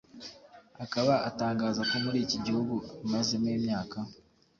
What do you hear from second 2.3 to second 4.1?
gihugu amazemo imyaka